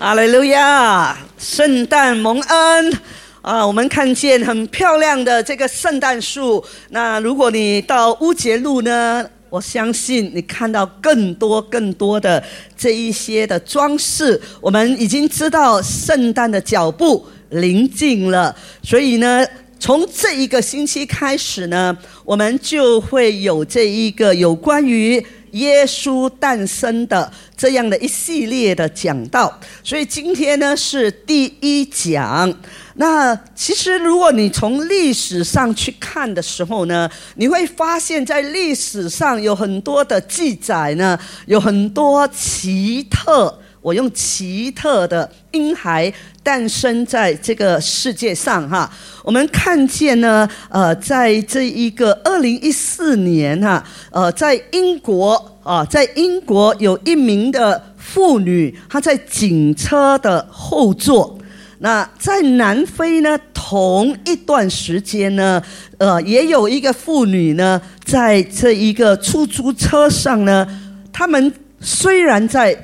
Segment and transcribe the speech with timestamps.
[0.00, 1.18] 哈利路亚！
[1.40, 2.98] 圣诞蒙恩
[3.42, 6.64] 啊，我们看见很漂亮的这个圣诞树。
[6.90, 12.40] 那如果你到乌节路呢，我相信你看到更多更多的
[12.76, 14.40] 这一些的装饰。
[14.60, 18.54] 我们已经知道圣诞的脚步临近了，
[18.84, 19.44] 所以呢。
[19.80, 29.58] 从这一个星期开始呢，我们就会有这一个有关于耶稣诞生的这样的一系列的讲道。
[29.82, 32.52] 所以今天呢是第一讲。
[32.94, 41.16] 那其实如果你从历史上去看的时候呢，你会发现在历史上有很多的记载呢，
[41.46, 43.56] 有很多奇特。
[43.80, 48.90] 我用奇特的婴孩诞生在这个世界上哈，
[49.22, 61.38] 我们看见呢，呃，在这一个二零一四年哈，呃，在英国啊，在英国有一名的妇女，她在警车的后座。
[61.78, 65.62] 那在南非呢，同一段时间呢，
[65.98, 70.66] 呃，也有一个妇女呢，在这一个出租车上呢，
[71.12, 72.76] 他们虽然在。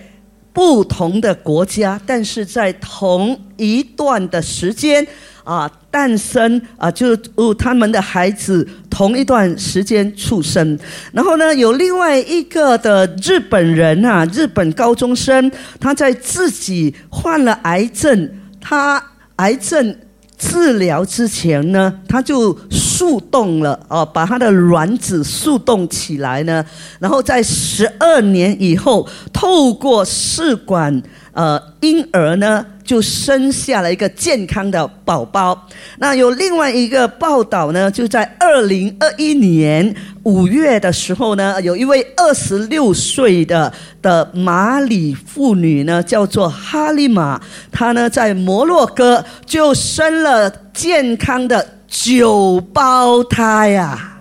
[0.54, 5.04] 不同的国家，但是在同一段的时间
[5.42, 10.78] 啊，诞生啊，就哦他们的孩子同一段时间出生。
[11.12, 19.04] 然后呢，有另外一个的日本人啊，日本高中生，他在自己患了癌症，他
[19.36, 19.98] 癌症。
[20.36, 26.64] 治疗之前呢，他就速冻了哦，把他的卵子速冻起来呢，
[26.98, 32.66] 然后在十二年以后，透过试管呃婴儿呢。
[32.84, 35.66] 就生下了一个健康的宝宝。
[35.98, 47.40] 那有另外一个报道呢，就在二零二一年五月的时候呢，有一位二十六岁的的马里妇女呢，叫做哈利玛，
[47.72, 54.18] 她呢在摩洛哥就生了健康的九胞胎呀，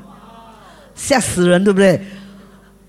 [0.96, 2.00] 吓死人，对不对？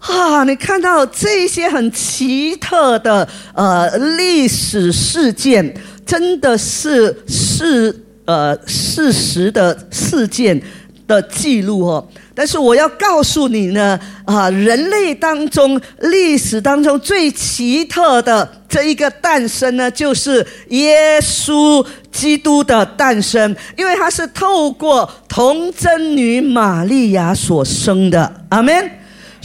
[0.06, 10.60] 啊，你看到这些很奇特的呃历史事件，真的是事呃事实的事件
[11.06, 12.06] 的记录哦。
[12.34, 28.30] 但是我要告诉你呢，啊，人类当中历史当中最奇特的这一个诞生呢，就是耶稣基督的诞生，因为他是透过童贞女玛利亚所生的。
[28.50, 28.90] 阿门。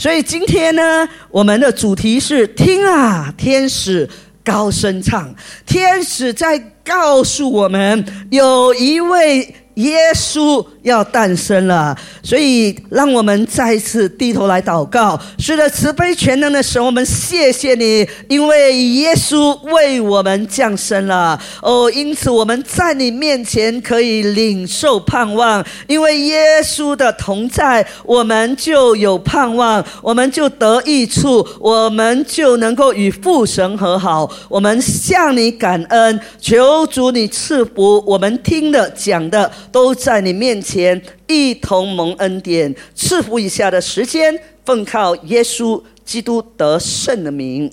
[0.00, 4.08] 所以今天呢，我们的主题是听啊，天使
[4.42, 5.34] 高声唱，
[5.66, 9.54] 天使在告诉我们，有一位。
[9.74, 15.20] 耶稣要诞生了，所以让我们再一次低头来祷告。
[15.38, 21.40] 是的，慈悲全能的神，我们谢谢你，因为耶稣为我们降生了。
[21.62, 34.30] 哦，因此我们在你面前可以领受盼望，因为耶稣的同在，我们就有盼望，我们就得益处，我们就能够与父神和好。
[34.48, 39.50] 我们向你感恩，求主你赐福我们听的讲的。
[39.72, 47.68] 都在你面前前一同蒙恩典，赐福以下的时间，奉靠耶稣基督得胜的名，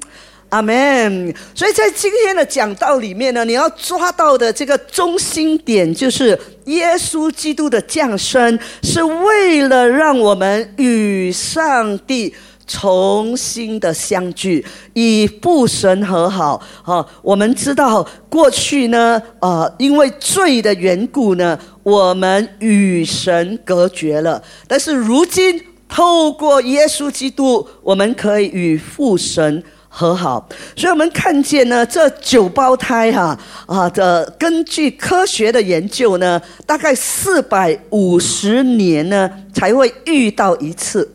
[0.50, 1.32] 阿门。
[1.54, 12.34] 所以在今天的讲道里面呢，你要抓到的这个中心点，就是耶稣基督的降生，是为了让我们与上帝。
[12.68, 14.64] 重新的相聚，
[14.94, 16.62] 与父神和好。
[16.84, 24.44] 哈，我们知道过去呢，呃，因为罪的缘故呢，我们与神隔绝了。
[24.68, 30.48] 但是如今透过耶稣基督，我们可以与父神和好。
[30.76, 41.10] 所以我们看见呢，这九胞胎哈啊的，根据科学的研究呢，大概四百五十年呢才会遇到一次。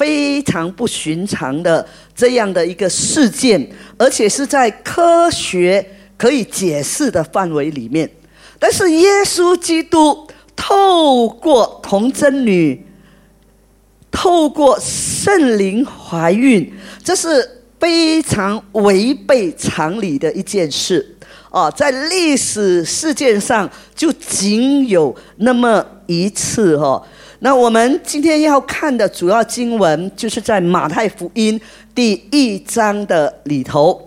[0.00, 8.10] 非常不寻常的这样的一个事件，而且是在科学可以解释的范围里面。
[8.58, 10.26] 但是耶稣基督
[10.56, 12.82] 透过童贞女，
[14.10, 16.72] 透过圣灵怀孕，
[17.04, 21.14] 这是非常违背常理的一件事
[21.50, 21.70] 啊！
[21.70, 27.04] 在历史事件上，就仅有那么一次哦。
[27.42, 31.58] 那我们今天要看的主要经文，就是在马太福音
[31.94, 33.98] 第一章的里头。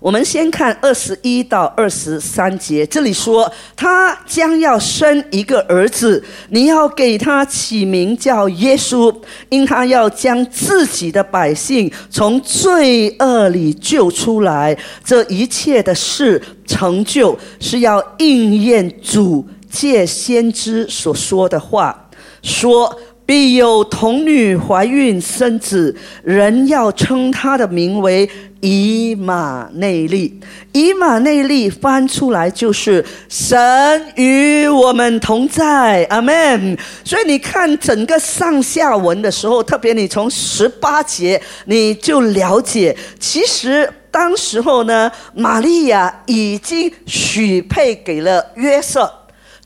[0.00, 9.14] 我们先看二十一到二十三节，这里说他将要生一个儿子，你要给他起名叫耶稣，
[9.50, 14.76] 因他要将自己的百姓从罪恶里救出来。
[15.04, 22.01] 这一切的事成就，是要应验主借先知所说的话，
[22.42, 23.00] 说。
[23.24, 28.28] 必有童女怀孕生子，人要称他的名为
[28.60, 30.38] 以马内利。
[30.72, 36.76] 以马内利翻出来就是神与我们同在，阿门。
[37.04, 49.10] 所以你看整个上下文的时候，特别你从十八节你就了解，其实当时候呢，玛利亚已经许配给了约瑟。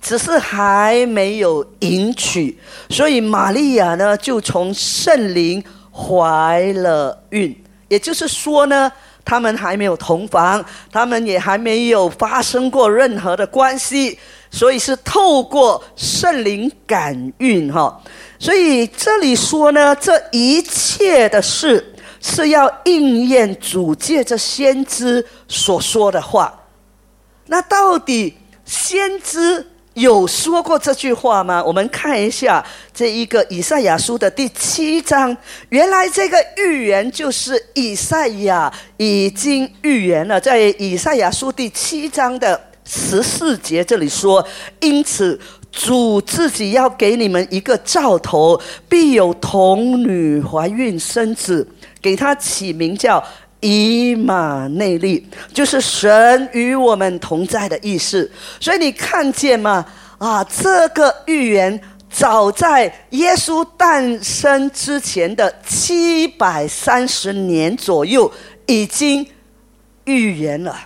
[0.07, 2.57] 只是还没有迎娶，
[2.89, 5.61] 所以玛利亚呢就从圣灵
[5.91, 7.53] 怀了孕。
[7.89, 8.93] 也就是说呢，
[9.25, 14.17] 他们还没有同房，他们也还没有发生过任何的关系，
[14.49, 18.01] 所以是透过圣灵感孕哈。
[18.39, 26.55] 所以这里说呢，这一切的事是要应验主借着先知所说的话。
[27.47, 29.67] 那到底先知？
[29.97, 31.65] 有说过这句话吗？
[31.65, 32.63] 我们看一下
[32.93, 35.35] 这一个以赛亚书的第七章。
[35.71, 44.47] 原来这个预言就是以赛亚已经预言了，在以赛亚书第七章的十四节这里说
[44.81, 45.41] ：“因此
[45.73, 48.61] 主自己要给你们一个兆头，
[48.91, 51.67] 必有童女怀孕生子，
[52.03, 53.25] 给他起名叫。”
[53.67, 58.31] 以马内利就是神与我们同在的意思，
[58.61, 59.85] 所以你看见吗？
[60.19, 68.33] 啊，这个预言早在耶稣诞生之前的七百三十年左右
[68.67, 69.27] 已经
[70.05, 70.79] 预言了，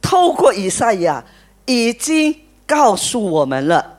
[0.00, 1.24] 透过以赛亚
[1.66, 2.32] 已经
[2.64, 3.93] 告诉我们了。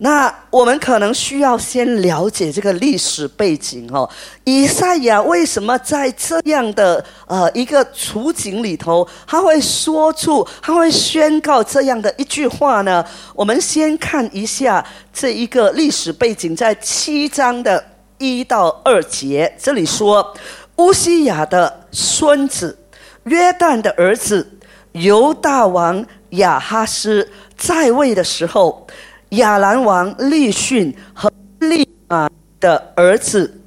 [0.00, 4.08] 那我们可能需要先了解这个历史背景哦。
[4.44, 13.04] 以赛亚为什么在这样的呃一个处境里头，他会说出，他会宣告这样的一句话呢？
[13.34, 17.84] 我们先看一下这一个历史背景，在七章的
[18.18, 20.32] 一到二节，这里说
[20.76, 22.78] 乌西雅的孙子
[23.24, 24.48] 约旦的儿子
[24.92, 28.86] 犹大王亚哈斯在位的时候。
[29.30, 31.30] 亚兰王利逊和
[31.60, 32.28] 利玛
[32.58, 33.60] 的儿子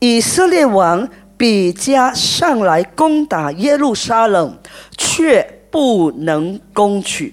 [0.00, 4.58] 以色列王比加上来攻打耶路撒冷，
[4.96, 7.32] 却不能攻取。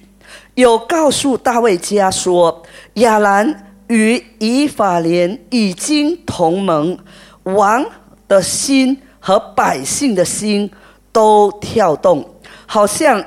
[0.53, 2.63] 有告诉大卫家说：
[2.95, 6.97] 亚兰与以法莲已经同盟，
[7.43, 7.83] 王
[8.27, 10.69] 的心和百姓的心
[11.11, 12.23] 都跳动，
[12.67, 13.23] 好像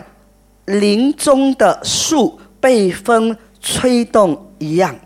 [0.66, 3.36] 林中的树被风。
[3.70, 4.96] 吹动一样，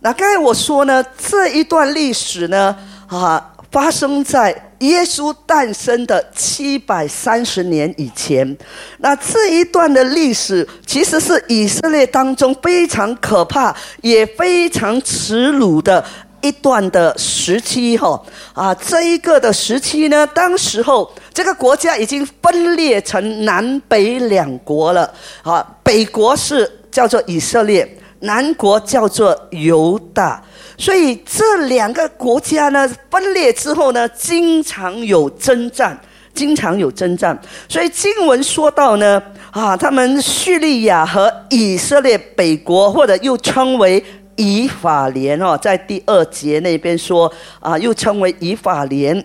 [0.00, 2.76] 那刚才我说呢，这一段历史呢，
[3.06, 8.54] 啊，发生在耶稣诞生的七百三十年以前。
[8.98, 16.04] 那这一段的历史，其实是以色列当中非常可怕，也非常耻辱的
[16.42, 17.96] 一段的时期。
[17.96, 18.22] 哈，
[18.52, 25.10] 啊，这一个的时期呢，当时候这个国家已经分裂成南北两国了。
[25.42, 26.70] 啊，北国是。
[26.96, 27.86] 叫做以色列，
[28.20, 30.42] 南国叫做犹大，
[30.78, 36.00] 所以这两个国家呢分裂之后呢，经常有征战，
[36.32, 37.38] 经常有征战。
[37.68, 44.02] 所以经文说到呢，啊，他们叙利亚和以色列北国，或者又称为
[44.36, 49.22] 以法莲哦，在第二节那边说啊，又称为以法莲，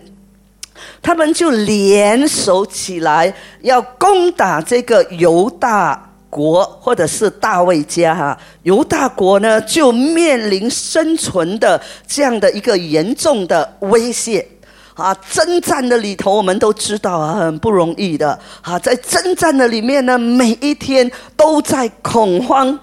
[1.00, 6.10] 他们就联手起来要攻打这个犹大。
[6.32, 14.48] 国或者是大卫家哈，犹大国呢就面临生存的这样的一个严重的威胁
[14.94, 15.14] 啊！
[15.30, 22.78] 征战的里头，我们都知道啊，很不容易的啊，在征战的里面呢，每一天都在恐慌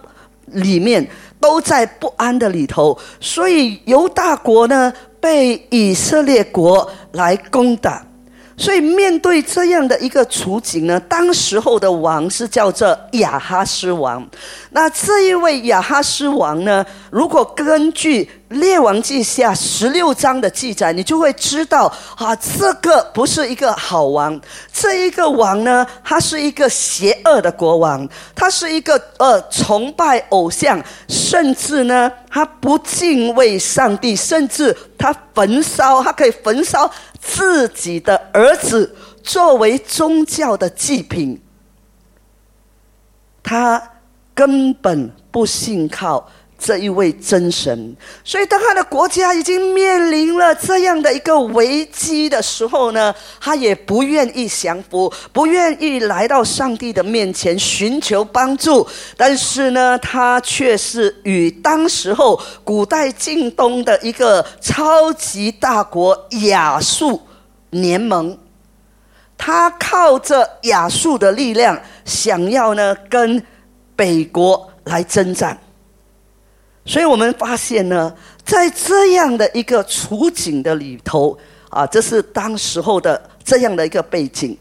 [0.46, 8.06] 里面，都在不安的里头，所以犹大国呢被以色列国来攻打。
[8.60, 14.30] 所以面对这样的一个处境呢，当时候的王是叫做亚哈斯王。
[14.72, 21.86] 那这一位亚哈斯王呢，如果根据列王记下十六章的记载，你就会知道
[22.18, 24.40] 啊，这个不是一个好王。
[24.74, 36.90] 这一个王呢，他是一个邪恶的国王，他是一个呃崇拜偶像，甚至呢，他不敬畏上帝，甚至他焚烧，他可以焚烧
[37.22, 41.40] 自己的儿子作为宗教的祭品，
[43.44, 43.80] 他
[44.34, 46.28] 根本不信靠。
[46.60, 58.86] 这一位真神，所以当他的国家已经面临了这样的一个危机的时候呢，他也不愿意降服，不愿意来到上帝的面前寻求帮助。
[59.16, 67.22] 但是呢，他却是与当时候古代晋东的一个超级大国亚述
[67.70, 68.38] 联盟，
[69.38, 73.42] 他靠着亚述的力量，想要呢跟
[73.96, 75.58] 北国来征战。
[76.90, 78.12] 所以我们发现呢，
[78.44, 81.38] 在这样的一个处境的里头
[81.70, 84.58] 啊，这是当时候的这样的一个背景。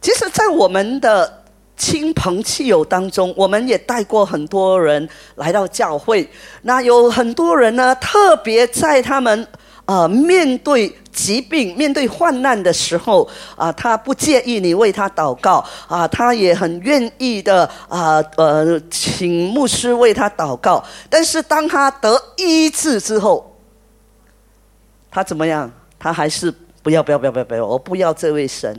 [0.00, 1.44] 其实，在我们的
[1.76, 6.26] 亲朋戚友当中，我们也带过很多人来到教会。
[6.62, 9.46] 那有很多人呢，特别在他们。
[9.88, 13.26] 啊，面对疾病、面对患难的时候，
[13.56, 20.84] 啊，他不介意你为他祷告，啊，他也很愿意的，啊，呃，请牧师为他祷告。
[21.08, 23.56] 但是当他得医治之后，
[25.10, 25.70] 他怎么样？
[25.98, 26.52] 他还是
[26.82, 28.78] 不要，不要，不要，不要，我不要这位神。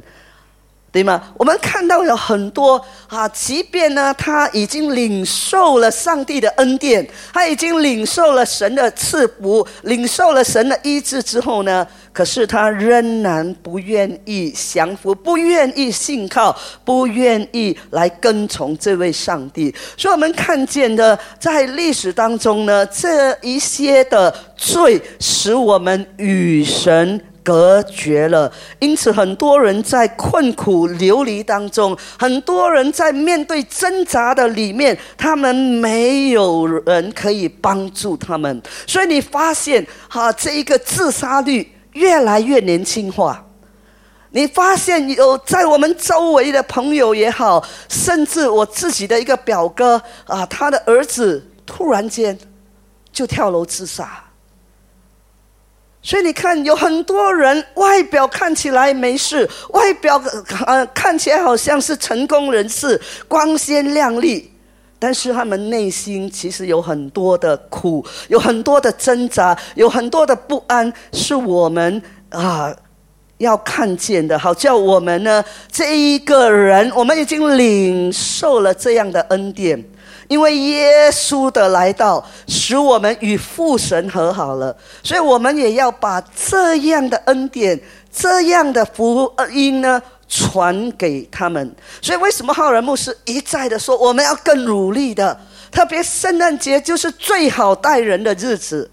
[0.91, 1.21] 对吗？
[1.37, 19.73] 我们看到有很多啊，即便呢，他已经领受了上帝的恩典，他已经领受了神的赐福，领受了神的医治之后呢，可是他仍然不愿意降服，不愿意信靠，不愿意来跟从这位上帝。
[19.95, 27.21] 所以，我们看见的在历史当中呢，这一些的罪，使我们与神。
[27.43, 43.45] 隔绝了，因此很多人在困苦流离当中，很多人在面对挣扎的里面，他们没有人可以帮助他们，所以你发现哈，这一个自杀率越来越年轻化。
[44.31, 52.37] 你发现有在我们周围的朋友也好，甚至我自己的一个表哥啊，他的儿子突然间
[53.11, 54.23] 就跳楼自杀。
[56.01, 60.21] 所以你看，有很多人外表看起来没事，外表
[60.65, 64.49] 呃看起来好像是成功人士，光鲜亮丽，
[64.97, 72.73] 但是他们内心其实有很多的苦，有很多的挣扎，有很多的不安，是我们啊
[73.37, 74.39] 要看见的。
[74.39, 79.83] 好叫我们呢，这一个人，我们已经领受了这样的恩典。
[80.29, 87.77] 因为耶稣的来到，使我们与父神和好了，所以我们也要把这样的恩典、
[88.09, 91.75] 这样的福音呢传给他们。
[91.99, 95.37] 所以，为什么浩然牧师一再的说，我们要更努力的？
[95.71, 98.89] 特别圣诞节就是最好待人的日子。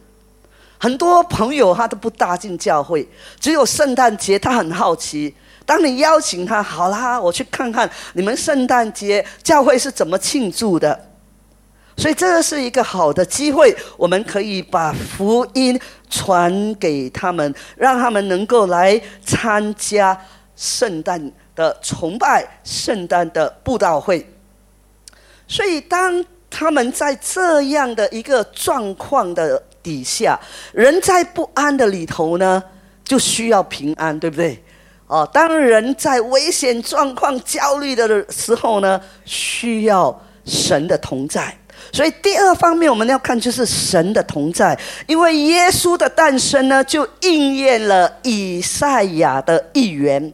[0.78, 3.06] 很多朋友他都不大进教会，
[3.38, 5.34] 只有圣诞节他很好奇。
[5.66, 10.98] 当你邀请他，好啦，我去看看你们圣诞节教会是怎么庆祝的。
[11.96, 20.18] 所以这是一个好的机会，我们可以把福音传给他们，让他们能够来参加
[20.54, 24.30] 圣诞的崇拜、圣诞的布道会。
[25.48, 30.38] 所以，当他们在这样的一个状况的底下，
[30.72, 32.62] 人在不安的里头呢，
[33.04, 34.62] 就需要平安，对不对？
[35.06, 41.56] 哦，当人在危险状况、焦虑的时候呢，需要神的同在。
[41.92, 50.32] 所以第二方面我们要看就是神的同在，因为耶稣的诞生呢，就应验了以赛亚的预言。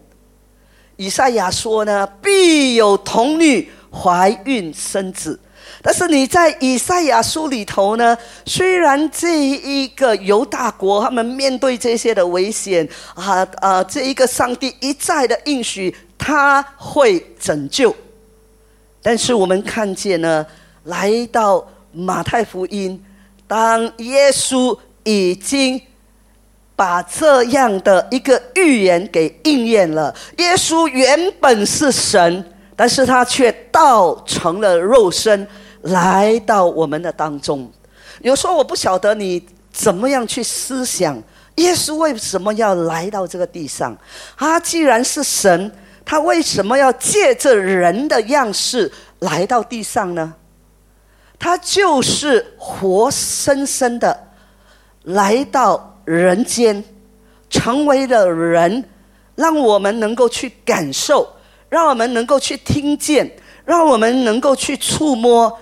[0.96, 5.38] 以赛亚说呢，必有童女怀孕生子。
[5.80, 8.16] 但是你在以赛亚书里头呢，
[8.46, 17.94] 虽然这一个犹大国他们面对这些的危险啊啊，这一个上帝一再的应许他会拯救，
[19.02, 20.44] 但是我们看见呢。
[20.84, 23.02] 来到马太福音，
[23.46, 25.80] 当耶稣已经
[26.74, 30.14] 把这样的一个预言给应验了。
[30.38, 35.46] 耶稣原本是神，但是他却道成了肉身，
[35.82, 37.70] 来到我们的当中。
[38.20, 41.22] 有时候我不晓得你怎么样去思想，
[41.56, 43.96] 耶稣为什么要来到这个地上？
[44.36, 45.70] 他既然是神，
[46.04, 50.34] 他为什么要借着人的样式来到地上呢？
[51.42, 54.16] 他就是活生生的
[55.02, 56.84] 来到人间，
[57.50, 58.84] 成为了人，
[59.34, 61.28] 让我们能够去感受，
[61.68, 63.28] 让我们能够去听见，
[63.64, 65.52] 让我们能够去触摸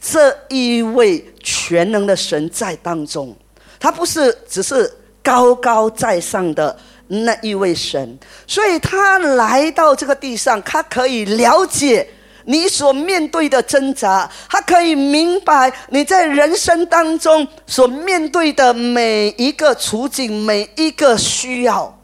[0.00, 3.36] 这一位全能的神在当中。
[3.78, 4.90] 他不是只是
[5.22, 6.74] 高高在上的
[7.06, 12.08] 那一位神，所以他来到这个地上，他可以了解
[12.50, 21.94] 你所面对的挣扎，他可以明白你在人生当中所面对的每一个处境、每一个需要，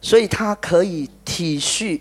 [0.00, 2.00] 所以他可以体恤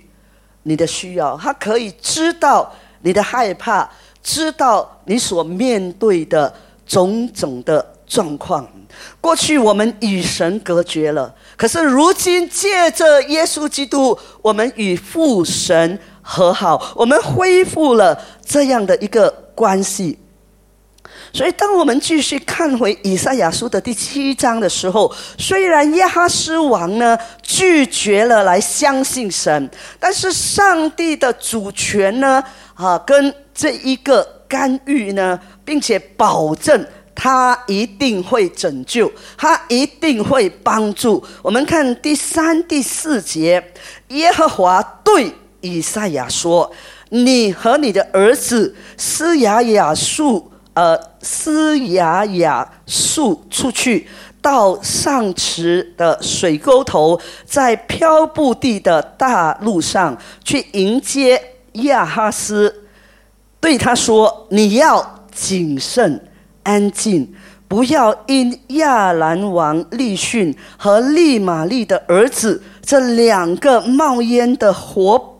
[0.64, 3.90] 你的需要，他可以知道你的害怕，
[4.24, 6.54] 知道你所面对的
[6.88, 8.66] 种种的状况。
[9.20, 20.18] 过去我们与神隔绝了，可是如今借着耶稣基督，我们与父神和好，我们恢复了这样的一个关系。
[21.32, 36.84] 所以，当我们继续看回以赛亚书的第七章的时候，虽然耶哈斯王呢拒绝了来相信神，但是上帝的主权呢，啊，跟这一个干预呢，并且保证。
[37.18, 41.24] 他一定会拯救，他一定会帮助。
[41.42, 43.72] 我们看第三、第四节，
[44.10, 45.32] 耶和华对
[45.66, 46.72] 以赛亚说
[47.10, 54.08] ：“你和你的儿子斯雅雅树，呃，斯雅雅树出去，
[54.42, 61.42] 到上池的水沟头，在漂布地的大路上去迎接
[61.74, 62.84] 亚哈斯，
[63.60, 66.22] 对他说：你要谨慎。”
[66.66, 67.32] 安静，
[67.68, 75.35] 不要因亚兰王利逊和利玛利的儿子这两个冒烟的火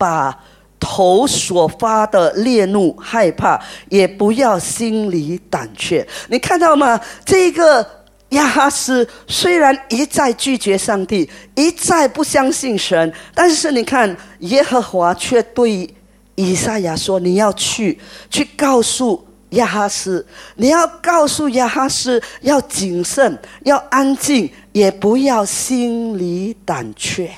[0.00, 0.34] 把
[0.80, 6.06] 头所发的烈怒害怕，也不要心里胆怯。
[6.28, 6.98] 你看到吗？
[7.22, 7.86] 这个
[8.30, 15.86] 亚哈斯虽然一再拒绝上帝，一再不相信神，但是你看耶和华却对
[16.34, 17.98] 以赛亚说：“你要去，
[18.30, 27.28] 去告诉。”亚哈斯，你要告诉亚哈斯要谨慎，要安静，也不要心里胆怯。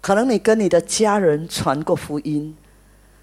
[0.00, 2.56] 可能你跟你的家人传过福音，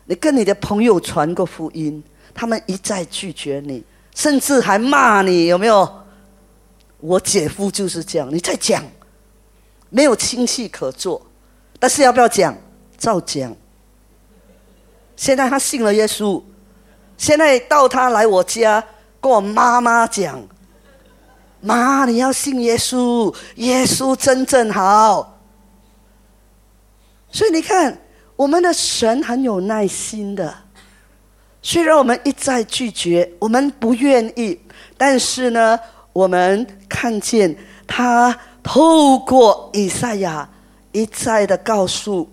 [0.06, 2.04] 你跟你的朋友传过福音，
[2.34, 5.90] 他们一再拒绝你，甚至还骂你，有没有？
[7.00, 8.84] 我姐夫就是这样，你再讲，
[9.90, 11.22] 没有亲戚可做，
[11.80, 12.56] 但是要不要讲？
[12.98, 13.56] 照讲。
[15.16, 16.42] 现在他信了耶稣，
[17.18, 18.84] 现在到他来我家
[19.22, 20.42] 跟我妈妈讲
[21.62, 25.34] ：“妈，你要信耶稣，耶稣真正好。”
[27.36, 27.94] 所以你看，
[28.38, 30.56] 我们的神很有耐心的。
[31.62, 34.58] 虽然我们一再拒绝，我们不愿意，
[34.98, 35.78] 但是呢，
[36.14, 37.54] 我们看见
[37.86, 40.50] 他透过以赛亚
[40.94, 42.26] 一再的告诉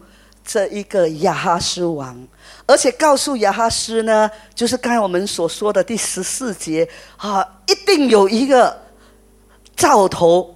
[0.44, 2.16] 这一个亚哈斯王。
[2.64, 8.80] 而且告诉亚哈斯呢，就是刚才我们所说的第十四节啊，一定有一个
[9.74, 10.54] 兆头，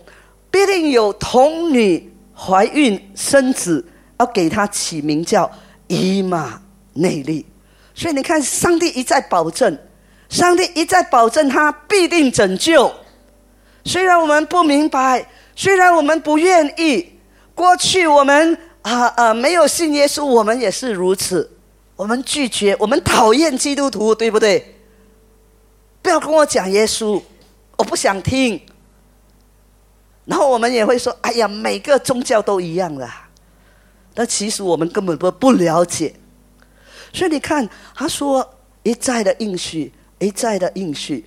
[0.53, 3.85] 必定有童女怀孕生子，
[4.19, 5.51] 要给他起名叫
[5.87, 6.61] 以马
[6.95, 7.47] 内利。
[7.95, 9.79] 所以你看，上帝一再保证，
[10.29, 12.93] 上帝一再保证他必定拯救。
[13.85, 17.19] 虽然我们不明白，虽然我们不愿意，
[17.55, 21.51] 过去我们啊啊没有信耶稣，我们也是如此。
[21.97, 24.75] 我们拒绝，我们讨厌基督徒，对不对？
[26.03, 27.23] 不要跟我讲耶稣，
[27.79, 28.61] 我不想听。
[30.27, 33.09] 然后我们也会说：“哎呀，每个宗教都一样的。”
[34.17, 36.15] 但其实我们根本不不了解。
[37.13, 38.49] 所以你看，他说
[38.83, 41.25] 一再的应许，一再的应许，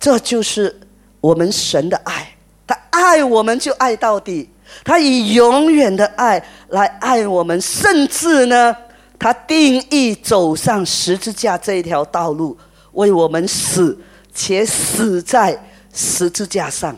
[0.00, 0.80] 这就是
[1.20, 2.34] 我们神的爱。
[2.66, 4.48] 他爱我们就爱到底，
[4.82, 8.74] 他以永远的爱来爱我们，甚至呢。
[9.20, 12.56] 他定义走上十字架这一条道路，
[12.92, 13.98] 为我们死，
[14.32, 15.60] 且死在
[15.92, 16.96] 十字架上，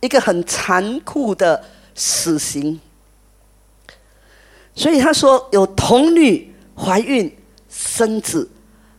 [0.00, 1.62] 一个很残酷的
[1.94, 2.80] 死刑。
[4.74, 7.30] 所以他说有童女怀孕
[7.68, 8.50] 生子，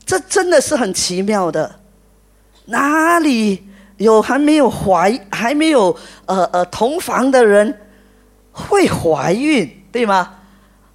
[0.06, 1.80] 这真的是很奇妙的。
[2.66, 3.64] 哪里
[3.98, 7.78] 有还没有怀还没有呃呃同房的人
[8.52, 10.36] 会怀孕，对吗？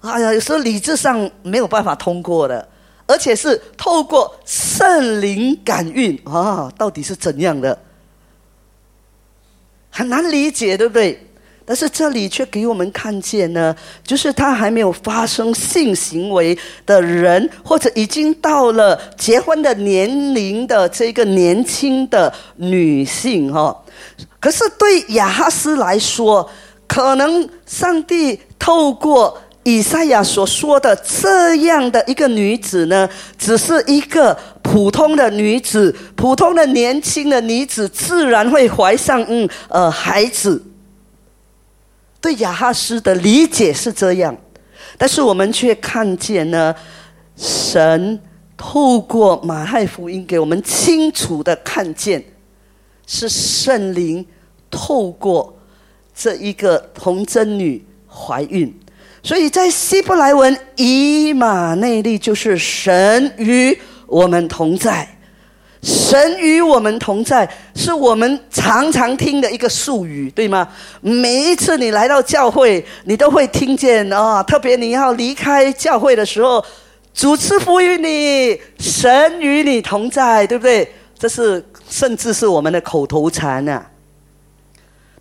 [0.01, 2.67] 哎呀，有时候理智上没有办法通过的，
[3.05, 7.77] 而且是透过圣灵感孕啊，到底是怎样的？
[9.91, 11.28] 很难理解，对不对？
[11.69, 23.83] 但是这里却给我们看见呢，就是他还没有发生性行为的人，或者已经到了结婚的年龄的这个年轻的女性哈。
[24.39, 26.49] 可是对亚哈斯来说，
[26.87, 29.39] 可能上帝透过。
[29.63, 40.59] 以赛亚所说的这样的一个女子呢，只是一个普通的女子，普通的年轻的女子，自然会怀上嗯呃孩子。
[42.21, 44.35] 对亚哈斯的理解是这样，
[44.97, 46.75] 但是我们却看见呢，
[47.37, 48.19] 神
[48.57, 52.23] 透过马太福音给我们清楚的看见，
[53.07, 54.25] 是圣灵
[54.69, 55.57] 透过
[56.13, 58.77] 这一个童贞女怀孕，
[59.23, 65.18] 所以在希伯来文以马内利就是神与我们同在。
[65.81, 70.67] 神与我们同在，是我们常常听的一个术语，对吗？
[70.99, 74.43] 每一次你来到教会，你都会听见啊。
[74.43, 76.63] 特别你要离开教会的时候，
[77.13, 80.91] 主赐福于你，神与你同在，对不对？
[81.17, 83.85] 这是甚至是我们的口头禅呐。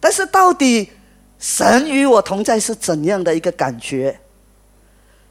[0.00, 0.90] 但是到底
[1.38, 4.18] 神与我同在是怎样的一个感觉？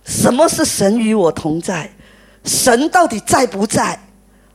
[0.06, 1.90] 什么是神与我同在？
[2.46, 4.00] 神到底在不在？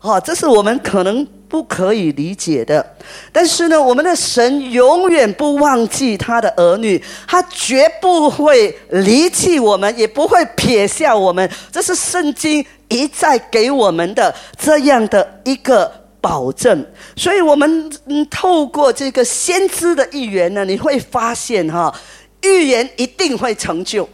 [0.02, 2.84] 哦，这是我们可能不可以理解的，
[3.30, 11.48] 但是呢，我们的神永远不忘记他的儿女，他绝不会离弃我们，也不会撇下我们。
[11.70, 16.84] 这是圣经一再给我们的这样的一个保证。
[17.14, 17.88] 所以，我们
[18.28, 21.94] 透过这个先知的预言呢，你会发现哈，
[22.42, 24.08] 预言一定会成就，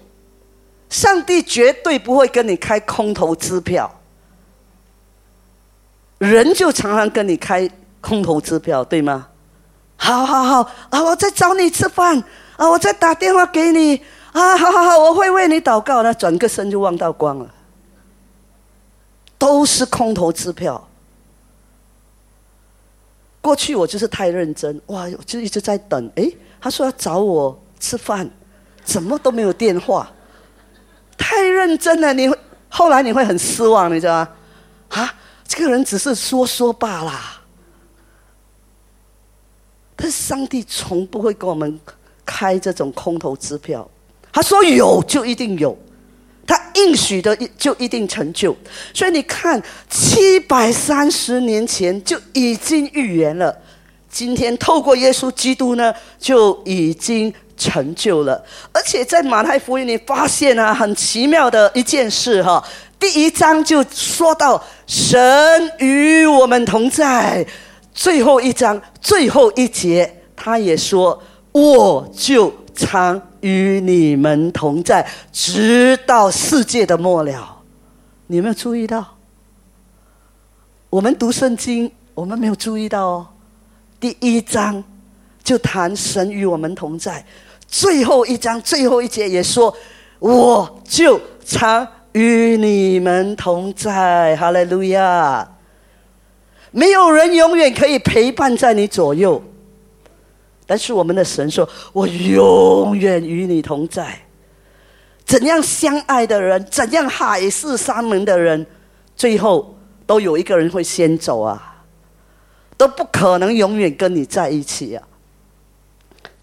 [0.91, 3.91] 上帝绝对不会跟你开空头支票。
[6.19, 7.69] 人就常常跟你开
[8.01, 9.29] 空头支票，对吗？
[9.97, 11.03] 好好好啊！
[11.03, 12.23] 我在找你吃饭
[12.57, 12.69] 啊！
[12.69, 13.97] 我在打电话给你
[14.33, 14.57] 啊！
[14.57, 16.03] 好好好，我会为你祷告。
[16.05, 17.51] 那转个身就忘到光了，
[19.37, 20.89] 都是空头支票。
[23.41, 26.11] 过去我就是太认真，哇，就一直在等。
[26.15, 28.29] 哎，他说要找我吃饭，
[28.85, 30.09] 怎么都没有电话？
[31.17, 34.29] 太认真了，你会后来你会很失望，你知道吗？
[35.49, 37.13] 这个人只是说说罢了，
[39.97, 41.81] 但是上帝从不会给我们
[42.25, 43.89] 开这种空头支票。
[44.31, 45.77] 他说有就一定有，
[46.47, 48.55] 他应许的就一定成就。
[48.93, 53.57] 所以你看，七百三十年前就已经预言了，
[54.09, 58.43] 今天透过耶稣基督呢，就已经成就了。
[58.73, 62.65] 而且在马太福音，里发现啊，很奇妙的一件事哈。
[62.99, 67.47] 第一章就说到神与我们同在，
[67.93, 71.21] 最后一章最后一节，他也说
[71.53, 77.57] 我就常与你们同在，直到世界的末了。
[78.27, 79.05] 你有没有注意到？
[80.91, 83.27] 我们读圣经，我们没有注意到哦。
[84.01, 84.83] 第一章
[85.45, 87.25] 就谈神与我们同在，
[87.69, 89.73] 最后一章最后一节也说
[90.19, 91.87] 我就常。
[92.13, 95.47] 与你们同在，哈利路亚！
[96.73, 99.41] 没有人永远可以陪伴在你左右，
[100.67, 104.19] 但是我们的神说：“我永远与你同在。”
[105.25, 108.67] 怎样相爱的人，怎样海誓山盟的人，
[109.15, 111.85] 最后都有一个人会先走啊，
[112.77, 115.09] 都不可能永远跟你在一起啊！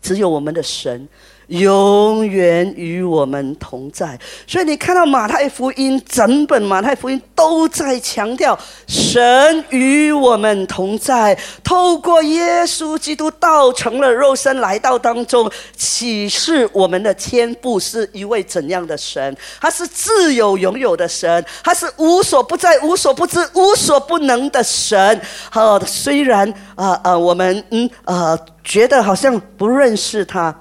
[0.05, 1.07] 只有我们的神。
[1.47, 11.37] 永远与我们同在，所以你看到马太福音，整本马太福音都在强调神与我们同在。
[11.63, 19.35] 透过耶稣基督道成了肉身来到当中，启示我们的天父是一位怎样的神？
[19.61, 25.21] 他是自有拥有的神，他是无所不在、无所不知、无所不能的神。
[25.49, 30.55] 好，虽然啊啊，我们嗯啊觉得好像不认识他。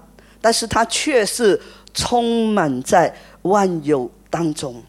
[0.44, 1.59] 但是他却是
[1.94, 4.83] 充满在万有当中，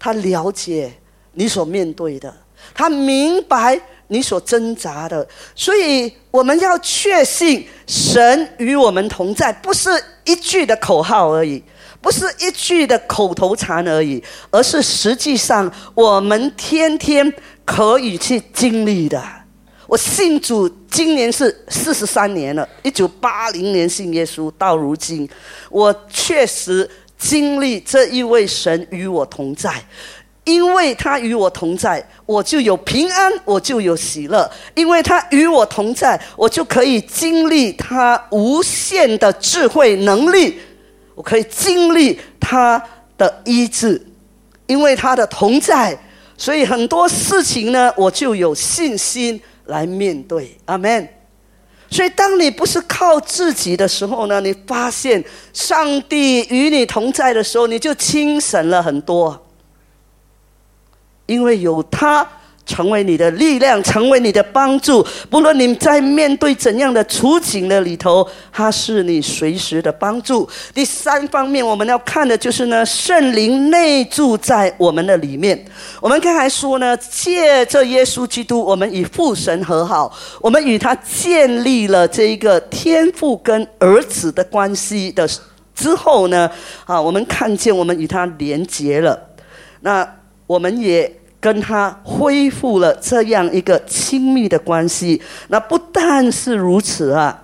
[0.00, 0.92] 他了解
[1.34, 2.34] 你所面对的，
[2.74, 9.88] 他明白你所挣扎的，所以我们要确信神与我们同在，不是
[10.24, 11.62] 一句的口号而已，
[12.00, 17.32] 不是一句的口头禅而已，而是实际上我们天天
[17.64, 19.22] 可以去经历的。
[19.86, 25.28] 我信主今年是四十三年了，一九八零年信耶稣，到如今，
[25.70, 29.72] 我确实经历这一位神与我同在，
[30.42, 34.44] 因为他与我同在，我就有平安，我就有喜乐；
[34.74, 40.58] 因为他与我同在，我就可以经历他无限的智慧能力，
[41.14, 42.82] 我可以经历他
[43.16, 44.04] 的医治，
[44.66, 45.96] 因为他的同在，
[46.36, 49.40] 所以很多事情呢，我就有信心。
[49.66, 51.08] 来面对，阿门。
[51.88, 59.46] 所以，当你不是靠自己的时候呢，你发现上帝与你同在的时候，你就精神了很多，
[61.26, 62.28] 因为有他
[62.66, 65.06] 成为你的力量，成为你的帮助。
[65.30, 70.46] 不论你在面对怎样的处境的里头，它是你随时的帮助。
[70.74, 75.64] 第三方面，我们要看的就是呢，圣灵内住在我们的里面。
[76.00, 85.28] 我们刚才说呢，借着耶稣基督，我们与父神和好，我们与他建立了这一个天父跟儿子的关系的
[85.72, 86.50] 之后呢，
[86.84, 89.16] 啊，我们看见我们与他连结了，
[89.82, 90.04] 那
[90.48, 91.08] 我们也。
[91.46, 95.22] 跟他恢复了这样一个亲密的关系。
[95.46, 97.40] 那不但是如此啊，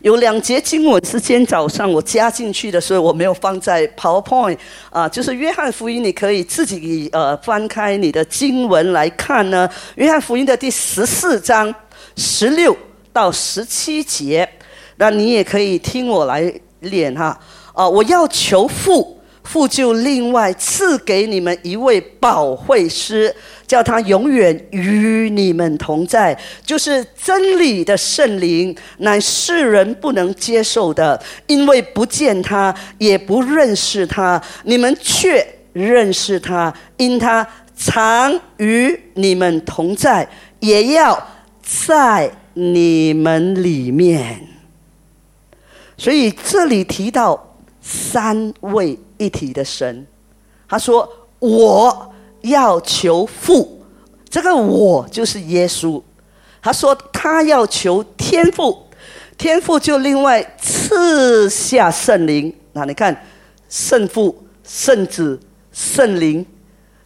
[0.00, 4.56] 有两节经文是今天早上我加进去的，所以我没有放在 PowerPoint
[4.88, 5.06] 啊。
[5.06, 9.68] 就是约翰福音，你可以自己呃翻开你的经文来看呢。
[9.96, 11.74] 约翰福音的第十四章
[12.16, 12.74] 十六
[13.12, 14.48] 到十七节，
[14.96, 17.38] 那你也可以听我来念哈。
[17.74, 19.15] 啊，我要求父。
[19.46, 23.34] 父就另外赐给你们一位保惠师，
[23.66, 40.28] 叫他永远与你们同在，就是真理的圣灵，乃世人不能接受的，因为不见他，也不认识他，你们却认识他，因他常与你们同在，
[40.58, 41.16] 也要
[41.62, 44.40] 在你们里面。
[45.96, 48.98] 所以这里提到三位。
[49.18, 50.06] 一体的神，
[50.68, 53.80] 他说：“我要求父，
[54.28, 56.02] 这个我就是耶稣。
[56.60, 58.86] 他说他要求天父，
[59.38, 62.54] 天父就另外赐下圣灵。
[62.72, 63.24] 那你看，
[63.68, 65.38] 圣父、圣子、
[65.72, 66.44] 圣灵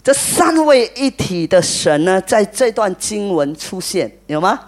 [0.03, 4.59] 这三位一体的神呢，在这段经文出现有吗？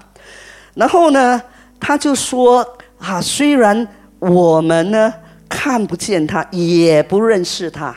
[0.74, 1.40] 然后呢，
[1.80, 2.66] 他就说
[2.98, 3.86] 啊，虽然
[4.18, 5.12] 我们呢。”
[5.54, 7.94] 看不见他，也不认识他。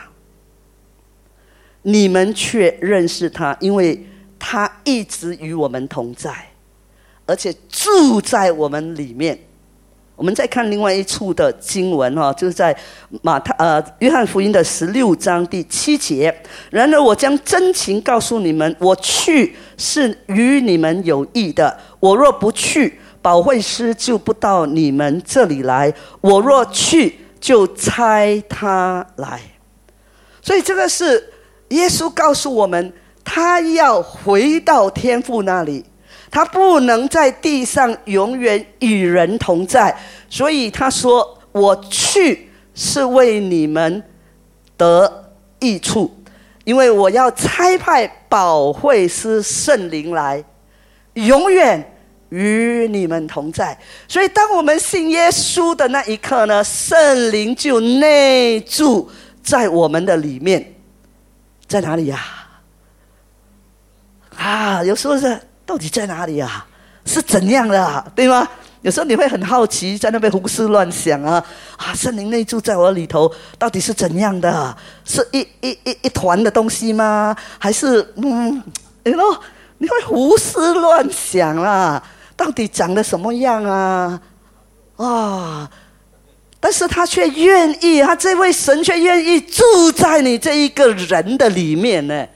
[1.80, 4.06] 你们却认识他，因为
[4.38, 6.30] 他一直与我们同在，
[7.24, 9.38] 而且住在我们里面。
[10.16, 12.76] 我们再看另外一处的经文哈，就是在
[13.22, 16.34] 马太呃约翰福音的十六章第七节。
[16.70, 21.78] 然而我将真情告诉你们，我去是与你们有益的。
[22.00, 25.90] 我若不去，保惠师就不到你们这里来；
[26.20, 29.40] 我若去，就猜他来，
[30.42, 31.32] 所以这个是
[31.68, 35.84] 耶稣告诉我们，他要回到天父那里，
[36.28, 39.96] 他不能在地上永远与人同在，
[40.28, 44.02] 所以他说：“我去是为你们
[44.76, 45.30] 得
[45.60, 46.12] 益处，
[46.64, 50.42] 因为我要差派保惠师圣灵来，
[51.14, 51.92] 永远。”
[52.30, 59.10] 与你们同在，所以当我们信耶稣的那一刻呢，圣灵就内住
[59.42, 60.74] 在我们的里面，
[61.68, 62.20] 在哪里呀？
[64.36, 66.66] 啊，有时候是到底在哪里呀？
[67.04, 68.48] 是怎样的，对吗？
[68.82, 71.44] 有时候你会很好奇，在那边胡思乱想啊
[71.76, 71.94] 啊！
[71.94, 74.76] 圣灵内住在我里头，到底是怎样的？
[75.04, 77.34] 是一一一一团的东西吗？
[77.58, 78.62] 还是嗯，
[79.04, 79.18] 哎呦，
[79.78, 82.02] 你会胡思乱想啦？
[82.36, 84.20] 到底长得什么样啊？
[84.96, 85.70] 啊！
[86.60, 92.26] 但是他却愿意，他这位神却愿意住在你这一个人的里面呢。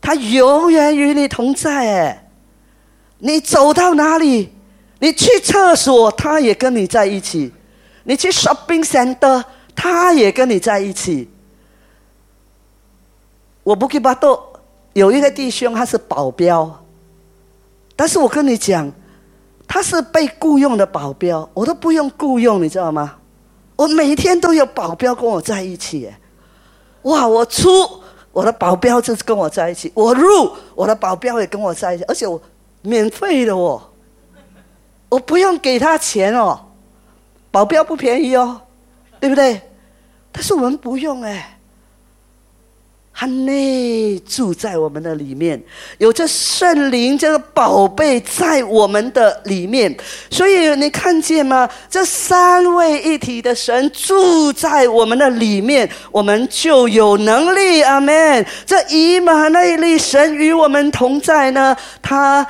[0.00, 2.28] 他永远与你同在哎！
[3.18, 4.52] 你走到哪里，
[4.98, 7.50] 你去厕所，他也跟你在一起；
[8.04, 9.42] 你去 shopping center，
[9.74, 11.30] 他也跟你在一起。
[13.62, 14.60] 我不给巴多
[14.92, 16.83] 有一个弟兄，他是保镖。
[17.96, 18.90] 但是我跟你讲，
[19.66, 23.16] 他是被雇佣的保镖，我都不用雇佣，你知道吗？
[23.76, 26.08] 我每天都有保镖跟我在一起，
[27.02, 27.26] 哇！
[27.26, 27.68] 我出
[28.32, 32.40] 我的保镖就是跟我在一起，我入我的保镖也跟我在一起，而且我
[32.82, 33.82] 免费的哦，
[35.08, 36.58] 我不用给他钱哦，
[37.50, 38.60] 保镖不便宜哦，
[39.18, 39.60] 对不对？
[40.30, 41.58] 但是我们不用哎。
[43.16, 45.62] 他内住在我们的里面，
[45.98, 49.96] 有着圣灵这个宝贝在我们的里面，
[50.28, 51.68] 所以你看见吗？
[51.88, 57.82] 这三位一体的神住在我们的里面，我们就有能力。
[57.82, 58.44] 阿门。
[58.66, 62.44] 这以马内利神与我们同在呢，他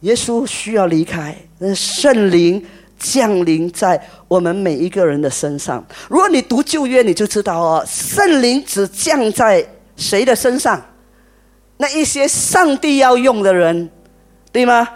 [0.00, 2.64] 耶稣需要离开，那圣灵。
[3.12, 5.84] 降临在我们每一个人的身上。
[6.08, 9.64] 如果你读旧约，你就知道哦，圣灵只降在
[9.94, 10.82] 谁的身上？
[11.76, 13.90] 那一些上帝要用的人，
[14.50, 14.88] 对吗？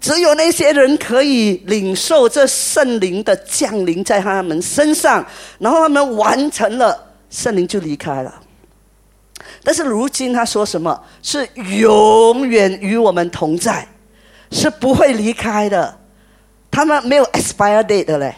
[0.00, 5.24] 只有那些人可以领受这圣灵的降临在他们身上，
[5.58, 8.34] 然后他们完成了，圣灵就离开了。
[9.62, 11.00] 但是如今他说什么？
[11.22, 13.86] 是永远与我们同在，
[14.50, 15.98] 是不会离开的。
[16.74, 18.34] 他们没有 expire date 的嘞。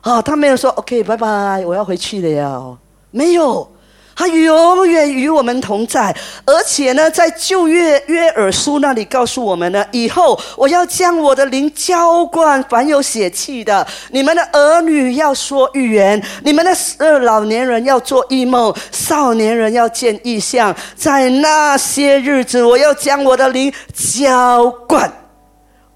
[0.00, 2.76] 啊，他没有说 OK，拜拜，我要回去了呀。
[3.10, 3.68] 没有。
[4.14, 25.10] 他永远与我们同在，而且呢，在旧约约珥书那里告诉我们呢，以后我要将我的灵浇灌凡有血气的，你们的儿女要说预言，你们的呃老年人要做异梦，少年人要见异象，在那些日子，我要将我的灵浇灌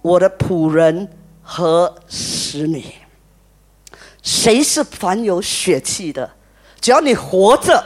[0.07, 1.09] 我的仆人
[1.42, 2.85] 和使女。
[4.23, 6.31] 谁是凡有血气的？
[6.81, 7.83] 只要你活着。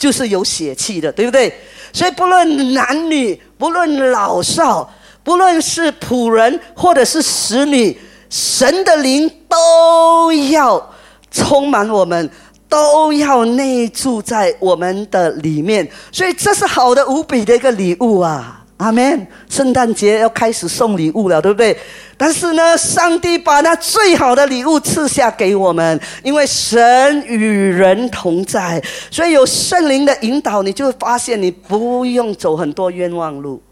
[0.00, 1.52] 就是有血气的，对不对？
[1.92, 4.90] 所以不论男女，不论老少，
[5.22, 7.94] 不论是仆人或者是使女，
[8.30, 10.90] 神的灵都要
[11.30, 12.30] 充满我们，
[12.66, 15.86] 都要内住在我们的里面。
[16.10, 18.59] 所以这是好的无比的一个礼物啊！
[18.80, 19.26] 阿门！
[19.46, 21.78] 圣诞节要开始送礼物了，对不对？
[22.16, 33.62] 但是呢，上帝把那最好的礼物赐下给我们，因为神与人同在，所以有圣灵的引导，你就会发现你不用走很多冤枉路。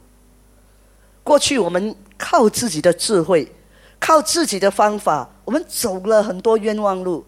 [1.24, 3.50] 过去我们靠自己的智慧，
[3.98, 7.24] 靠自己的方法，我们走了很多冤枉路，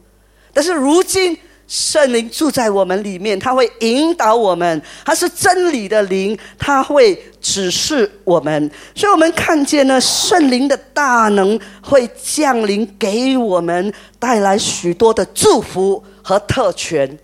[0.52, 1.36] 但是如今。
[1.70, 8.68] 圣灵住在我们里面，他会引导我们，他是真理的灵，他会指示我们。
[8.92, 17.16] 所以，我们看见呢，圣灵的大能会降临给我们，带来许多的祝福和特权。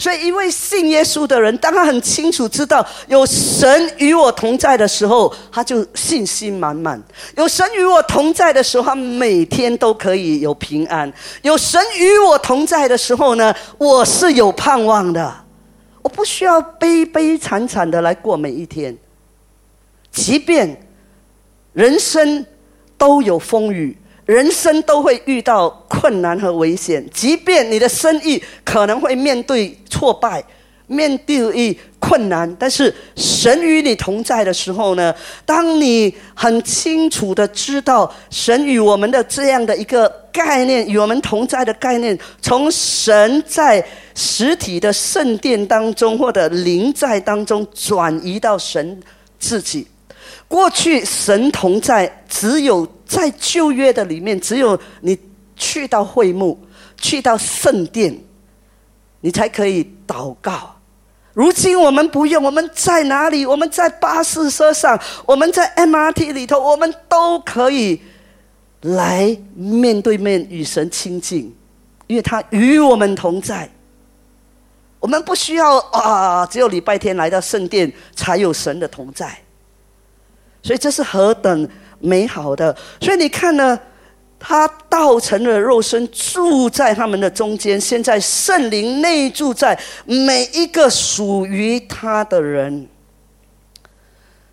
[0.00, 6.98] 所以，一位信耶稣的人，当他很清楚知道有神与我同在的时候，他就信心满满；
[7.36, 11.06] 有神与我同在的时候，他每天都可以有平安；
[11.42, 15.30] 有神与我同在的时候呢，我是有盼望的。
[16.00, 18.96] 我不需要悲悲惨惨的来过每一天，
[20.10, 20.80] 即便
[21.74, 22.46] 人生
[22.96, 23.94] 都有风雨。
[24.30, 30.40] 人生都会遇到困难和危险，即便你的生意可能会面对挫败、
[30.86, 35.12] 面对困难，但是神与你同在的时候呢？
[35.44, 49.02] 当你很清楚的知道神与我们的这样的一个概念，与我们同在的概念，从神在实体的圣殿当中或者灵在当中转移到神
[49.40, 49.88] 自己。
[50.50, 55.16] 过去神同在，只有在旧约的里面，只有你
[55.54, 56.60] 去到会幕，
[56.96, 58.18] 去到圣殿，
[59.20, 60.74] 你才可以祷告。
[61.34, 63.46] 如今我们不用，我们在哪里？
[63.46, 68.02] 我们在巴士车上，我们在 MRT 里头，我们都可以
[68.80, 71.54] 来面对面与神亲近，
[72.08, 73.70] 因为他与我们同在。
[74.98, 79.38] 我们不需要啊，只有礼拜天来到圣殿才有神的同在。
[80.62, 81.68] 所以这是何等
[81.98, 82.76] 美好的！
[83.00, 83.78] 所以你看呢，
[84.38, 87.80] 他道成了肉身，住在他们的中间。
[87.80, 92.86] 现在圣灵内住在每一个属于他的人。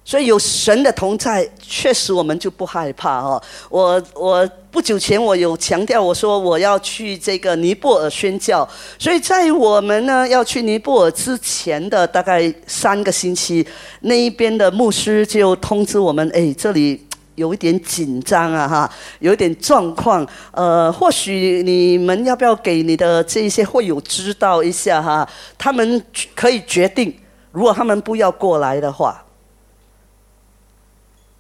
[0.08, 3.44] 所以有神的同在，确实我们就不害怕哦。
[3.70, 8.66] 我我不久前我有强调，我说我要去这个尼泊尔宣教。
[8.98, 13.68] 所以在我们呢要去尼泊尔之前的大概三个星期，
[14.00, 18.90] 那一边的牧师就通知我们：哎，这里有一点紧张啊，哈，
[19.20, 20.26] 有一点状况。
[20.52, 25.28] 呃，或许你们要不要给你的这些会友知道一下哈？
[25.58, 26.02] 他们
[26.34, 27.14] 可以决定，
[27.52, 29.22] 如果他们不要过来的话。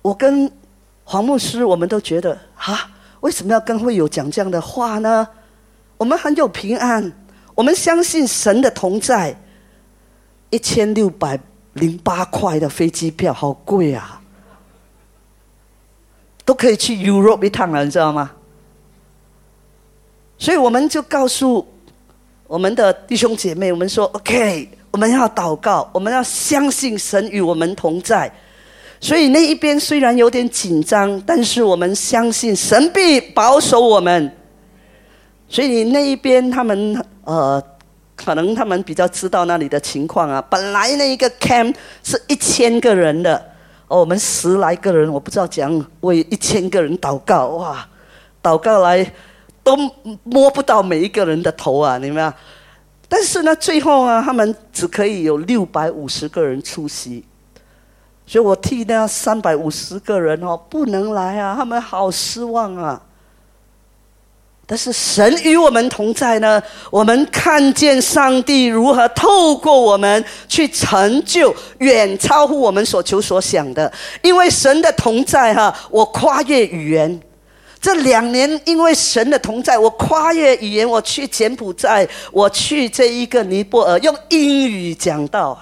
[0.02, 0.52] 我跟
[1.04, 2.90] 黄牧师，我们都觉得啊，
[3.22, 5.28] 为什么要跟会友讲这样的话呢？
[5.98, 7.12] 我们很有平安，
[7.56, 9.36] 我们相信神的同在。
[10.50, 11.38] 一千六百
[11.74, 14.22] 零八块的飞机票，好贵啊！
[16.46, 18.32] 都可以去 Europe 一趟了，你知道吗？
[20.38, 21.68] 所以我们就告诉
[22.48, 28.32] 我们的弟兄姐妹，我们说 OK，我们要祷告，我们要相信神与我们同在。
[29.00, 34.32] 所以那一边虽然有点紧张，但是我们相信神必保守我们。
[35.48, 37.62] 所以那一边他们呃，
[38.16, 40.44] 可能他们比较知道那里的情况啊。
[40.50, 43.42] 本来那一个 camp 是一千个人的，
[43.88, 47.88] 哦，我们十来个人，我不知道讲为一千个人祷告哇，
[48.42, 49.10] 祷告来
[49.64, 49.78] 都
[50.24, 52.34] 摸不到每一个人的头啊，你们。
[53.08, 57.24] 但是呢，最后啊，他们只可以有六百五十个人出席。
[58.28, 63.02] 所以我替那三百五十个人哦不能来啊，他们好失望啊。
[64.70, 66.62] 但是神与我们同在呢？
[66.92, 73.90] 我们看见上帝如何透过我们去成就远超乎我们所求所想的。
[74.22, 77.18] 因为神的同在，哈，我跨越语言。
[77.80, 85.58] 这两年因为神的同在，我跨越语言，我去柬埔寨，我去这一个尼泊尔，用英语讲道。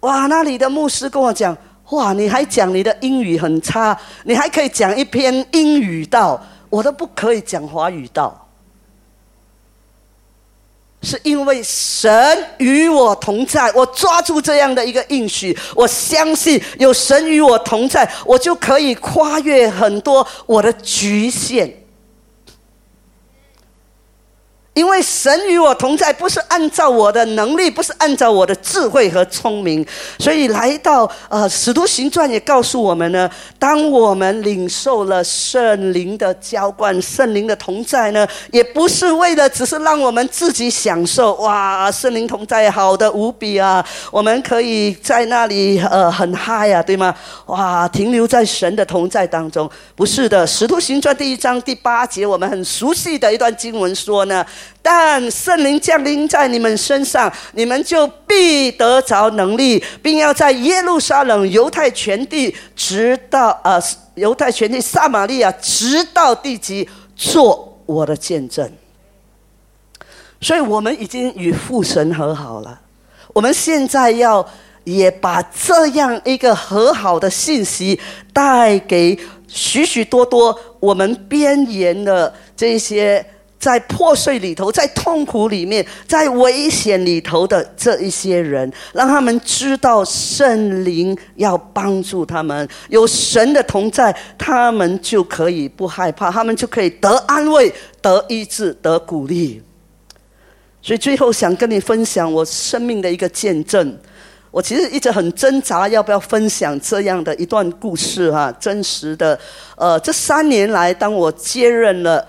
[0.00, 1.56] 哇，那里的牧师跟我讲：
[1.90, 6.40] 哇，你还讲你的英语很差，你还可以讲一篇英语道。
[6.68, 8.48] 我都不可以讲华语道，
[11.00, 12.10] 是因为神
[12.58, 21.72] 与我同在，我抓住这样的一个应许，我相信有神与我同在，我就可以跨越很多我的局限。
[24.76, 29.84] 因为神与我同在，不是按照我的能力，不是按照我的智慧和聪明，
[30.18, 47.14] 所以来到呃《使徒行传》也告诉我们呢：当我们领受了圣灵的浇灌、圣灵的同在呢，也不是为了只是让我们自己享受哇，圣灵同在好的无比啊，我们可以在那里呃很嗨啊，对吗？
[47.46, 54.44] 哇，停留在神的同在当中，不是的，《使徒行传》第一章第八节，我们很熟悉的一段经文说呢。
[54.82, 63.82] 但圣灵降临在你们身上，你们就必得着能力，并要在耶路撒冷、犹太全地，直到呃
[64.14, 68.70] 犹太全地、撒玛利亚，直到地极，做我的见证。
[70.40, 72.80] 所以，我们已经与父神和好了。
[73.32, 74.46] 我们现在要
[74.84, 77.98] 也把这样一个和好的信息
[78.32, 83.26] 带给许许多多我们边缘的这些。
[83.66, 99.60] 在破碎里头，在痛苦里面，在危险里头的这一些人，让他们知道圣灵要帮助他们，有神的同在，他们就可以不害怕，他们就可以得安慰、得医治、得鼓励。
[100.80, 103.98] 所以最后想跟你分享我生命的一个见证。
[104.52, 108.52] 我其实一直很挣扎，要不要分享这样的一段故事哈？
[108.60, 109.36] 真实的，
[109.76, 112.24] 呃，这三年来，当我接任了。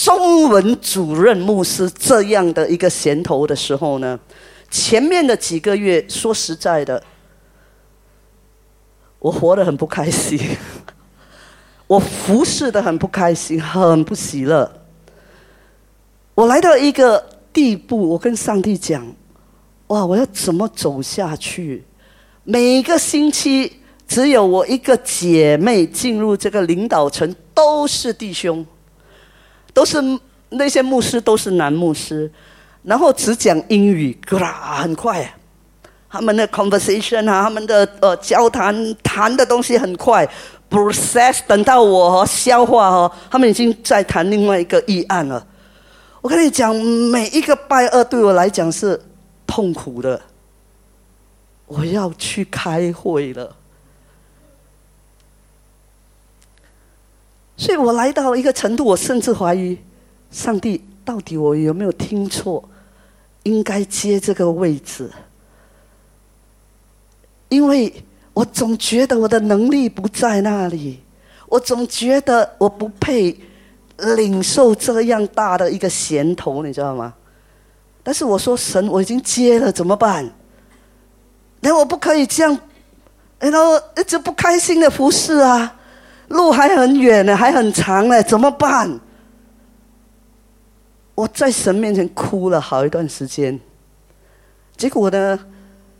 [0.00, 4.18] 中文主任牧师这样的一个衔头的时候呢，
[4.70, 7.02] 前面的几个月，说实在的，
[9.18, 10.38] 我活得很不开心，
[11.88, 14.70] 我服侍的很不开心，很不喜乐。
[16.36, 19.04] 我来到一个地步，我跟上帝讲：，
[19.88, 21.82] 哇，我要怎么走下去？
[22.44, 28.64] 每个星期只有我一个姐妹进入这个领导层，都是弟兄。
[29.72, 30.02] 都是
[30.50, 32.30] 那些牧师，都是男牧师，
[32.82, 35.34] 然后只讲英语，啦，很快，
[36.08, 40.28] 他们的 conversation 啊，他们的呃交谈谈的东西很快
[40.70, 45.46] ，process 等到我消化哦，他们已经在谈另外一个议案了。
[46.20, 49.00] 我跟你讲，每一个拜二对我来讲是
[49.46, 50.20] 痛苦的，
[51.66, 53.54] 我要去开会了。
[57.58, 59.76] 所以我来到一个程度，我甚至怀疑，
[60.30, 62.66] 上帝到底我有没有听错？
[63.42, 65.10] 应该接这个位置，
[67.48, 67.92] 因为
[68.34, 71.00] 我总觉得我的能力不在那里，
[71.46, 73.36] 我总觉得我不配
[74.16, 77.14] 领受这样大的一个衔头，你知道吗？
[78.02, 80.30] 但是我说神，我已经接了，怎么办？
[81.60, 82.56] 那我不可以这样，
[83.38, 85.74] 然后一直不开心的服侍啊。
[86.28, 89.00] 路还很远呢，还很长呢，怎么办？
[91.14, 93.58] 我在神面前哭了好一段时间。
[94.76, 95.38] 结果呢，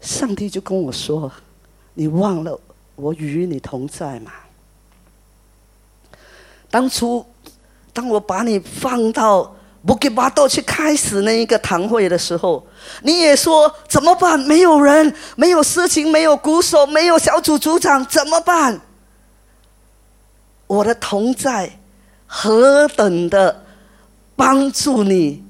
[0.01, 1.31] 上帝就跟我说
[1.95, 2.57] ：“你忘了
[2.95, 4.31] 我与你同在吗？
[6.71, 7.27] 当初
[7.93, 12.65] 当我把你放到布吉巴多去开始那一个堂会的时候，
[13.03, 14.39] 你也说怎么办？
[14.39, 18.81] 没有人，没有事情，没有鼓手，没有小组组长，怎么办？”
[20.69, 21.69] 我的同在
[22.27, 23.65] 何等的
[24.37, 25.43] 帮助你，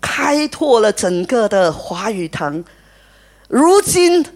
[0.00, 2.62] 开拓了整个的华语堂。
[3.48, 4.26] 如今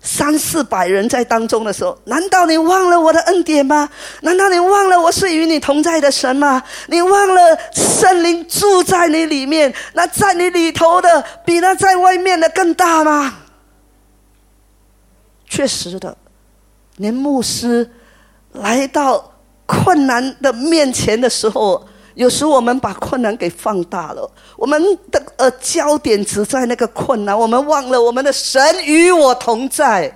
[0.00, 3.90] 三四百人在当中的时候，难道你忘了我的恩典吗？
[4.22, 6.62] 难道你忘了我是与你同在的神吗？
[6.86, 9.74] 你忘了圣灵住在你里面？
[9.94, 13.34] 那在你里头的比那在外面的更大吗？
[15.48, 16.16] 确实的，
[16.98, 17.90] 连牧师
[18.52, 19.32] 来到。
[19.68, 30.10] 困难的面前的时候，有时我们把困难给放大了，我们的呃焦点只在那个困难，我们忘了我们的神与我同在。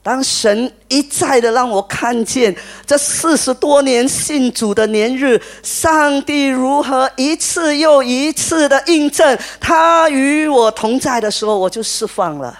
[0.00, 2.56] 当神一再的让我看见
[2.86, 12.58] 这四十多年信主的年日，上帝如何一次又一次的印证他与我同在的时候，我就释放了，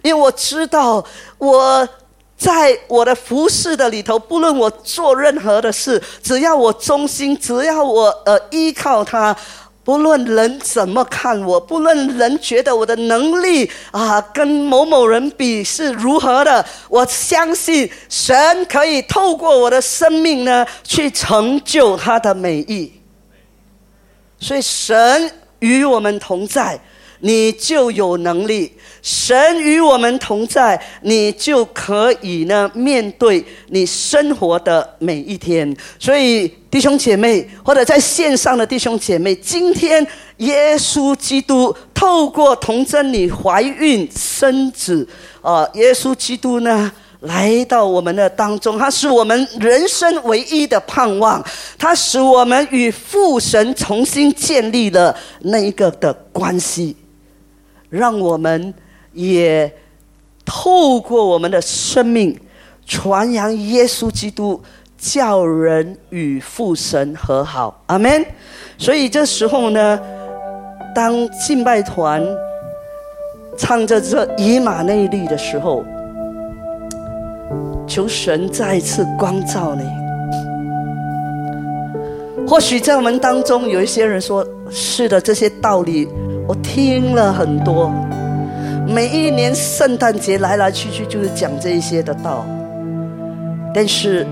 [0.00, 1.04] 因为我知道
[1.36, 1.86] 我
[2.44, 9.34] 在我的服饰的里头，不论我做任何的事，只要我忠心，只要我呃依靠他。
[9.82, 22.92] 不论人怎么看我，不论人觉得我的能力啊跟某某人比是如何的，我相信神可以透过我的生命呢去成就他的美意。
[24.38, 25.30] 所以神
[25.60, 26.78] 与我们同在。
[27.24, 28.70] 你就有能力，
[29.00, 35.74] 神与我们同在，你就可以呢面对你生活的每一天。
[35.98, 40.06] 所以弟兄姐妹，或者在线上的弟兄姐妹，今天
[40.36, 45.08] 耶稣基督透过童贞女怀孕生子，
[45.40, 51.42] 啊，耶稣基督呢来到我们的当中，他是我们人生唯一的盼望，
[51.78, 56.94] 他使我们与父神重新建立了那一个的关系。
[57.94, 58.74] 让我们
[59.12, 59.72] 也
[60.44, 62.36] 透过我们的生命
[62.84, 64.60] 传扬耶稣基督，
[64.98, 67.80] 叫人与父神和好。
[67.86, 68.26] 阿门。
[68.76, 70.00] 所以这时候呢，
[70.92, 72.20] 当敬拜团
[73.56, 75.84] 唱着这以马内利的时候，
[77.86, 80.03] 求神再次光照你。
[82.46, 86.08] 或许在我们当中有一些人说：“是的，这些道理。”
[86.46, 87.90] 我听了很多，
[88.86, 92.44] 每一年圣诞节来来去去就是讲这一些的道，
[93.72, 94.26] 但是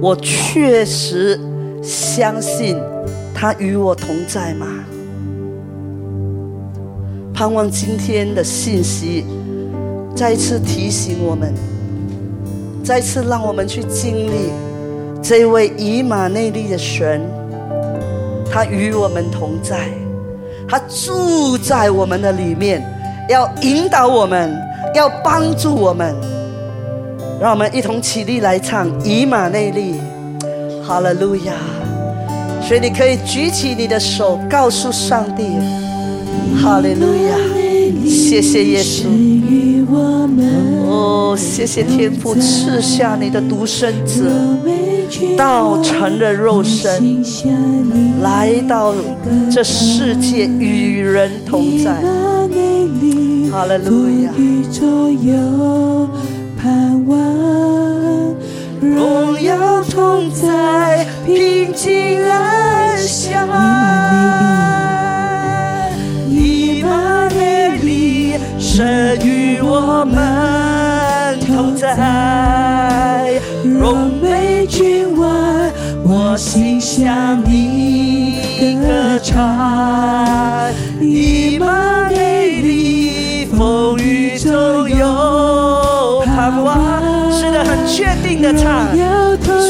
[0.00, 1.38] 我确实
[1.82, 2.78] 相信
[3.34, 4.66] 他与我同在吗？
[7.34, 9.26] 盼望今天的信息
[10.14, 11.52] 再次提醒我们，
[12.82, 14.50] 再次让我们去经历
[15.28, 17.20] 这位以马内利的神，
[18.48, 19.88] 他与我们同在。
[20.68, 22.80] 他住在我们的里面，
[23.28, 24.56] 要引导我们，
[24.94, 26.14] 要帮助我们。
[27.40, 29.94] 让我们一同起立来唱《以马内利》，
[30.84, 31.54] 哈利路亚。
[32.62, 35.42] 所以你可以举起你的手，告诉上帝：
[36.62, 37.36] 哈利路亚，
[38.08, 39.06] 谢谢耶稣。
[40.88, 44.30] 哦，谢谢天父赐下你的独生子。
[45.36, 47.22] 道成了肉身，
[48.22, 48.94] 来到
[49.50, 51.94] 这世界与人同在。
[53.50, 54.30] 哈利路亚。
[58.80, 63.48] 荣耀同在，平静安详。
[66.28, 73.40] 以马内利，神与我们同在。
[73.64, 74.10] 荣
[74.66, 75.28] 君王，
[76.04, 80.72] 我心向你歌唱。
[81.00, 84.50] 你马内利，风雨中
[84.88, 86.76] 有盼望。
[87.32, 88.88] 是的，很确定的唱。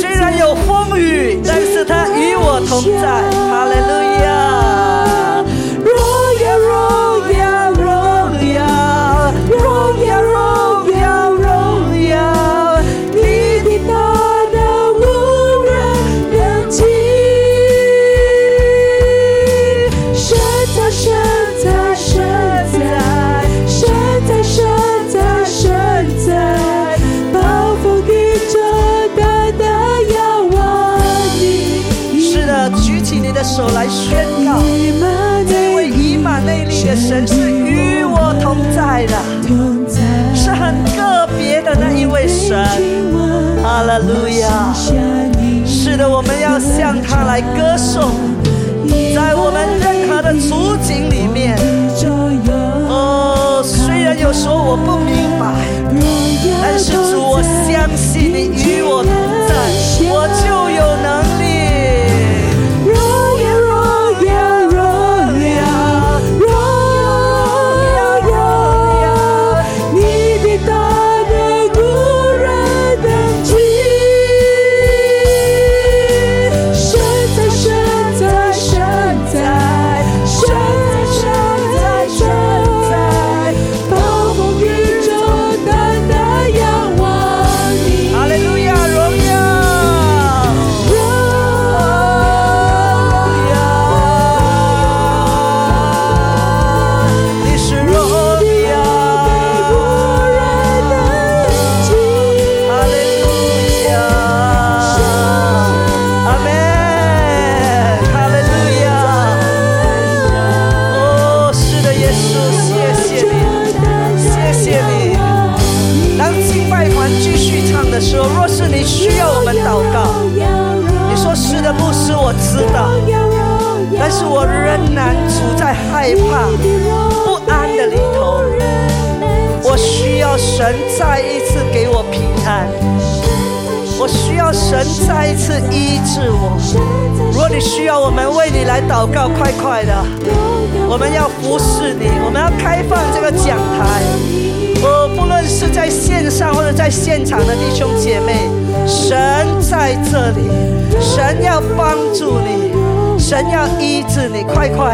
[0.01, 3.23] 虽然有风雨，但是他与我同在。
[3.49, 3.96] 哈利路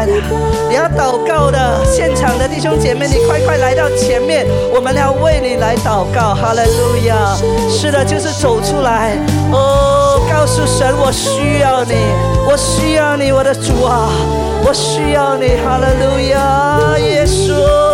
[0.05, 6.33] 你，要祷告的，现场的弟兄姐妹，你快快来到前面，我们要为你来祷告。
[6.33, 7.35] 哈利路亚！
[7.69, 9.17] 是的，就是走出来
[9.51, 11.95] 哦，告诉神，我需要你，
[12.47, 14.09] 我需要你，我的主啊，
[14.65, 15.55] 我需要你。
[15.63, 17.92] 哈利路亚，耶稣。